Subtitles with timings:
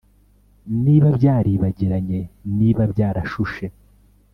[0.83, 2.19] Niba byaribagiranye
[2.57, 3.65] niba byarashushe